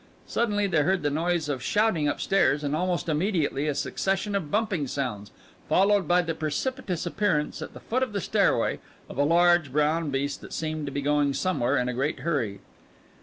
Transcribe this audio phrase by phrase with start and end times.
[0.25, 4.49] Suddenly they heard the noise of shouting up stairs, and almost immediately a succession of
[4.49, 5.29] bumping sounds,
[5.69, 10.09] followed by the precipitous appearance at the foot of the stairway of a large brown
[10.09, 12.61] beast that seemed to be going somewhere in a great hurry.